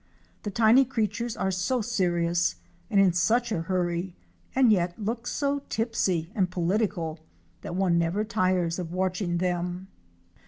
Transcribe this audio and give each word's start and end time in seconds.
The 0.41 0.49
tiny 0.49 0.83
creatures 0.83 1.37
are 1.37 1.51
so 1.51 1.79
serious 1.81 2.55
and 2.89 2.99
in 2.99 3.13
such 3.13 3.51
a 3.51 3.61
hurry 3.61 4.15
and 4.55 4.71
yet 4.71 4.97
look 4.97 5.27
so 5.27 5.61
tipsy 5.69 6.31
and 6.33 6.49
political, 6.49 7.19
that 7.61 7.75
one 7.75 7.99
never 7.99 8.23
tires 8.23 8.79
of 8.79 8.91
watching 8.91 9.37
them. 9.37 9.89